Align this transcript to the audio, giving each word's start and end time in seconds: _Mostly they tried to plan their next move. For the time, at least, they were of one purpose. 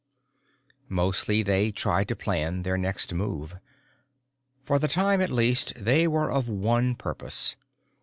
_Mostly 0.89 1.43
they 1.43 1.69
tried 1.71 2.07
to 2.07 2.15
plan 2.15 2.63
their 2.63 2.75
next 2.75 3.13
move. 3.13 3.57
For 4.65 4.79
the 4.79 4.87
time, 4.87 5.21
at 5.21 5.29
least, 5.29 5.73
they 5.75 6.07
were 6.07 6.31
of 6.31 6.49
one 6.49 6.95
purpose. 6.95 7.55